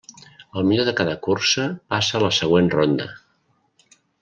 [0.59, 3.09] El millor de cada cursa passa a la següent ronda.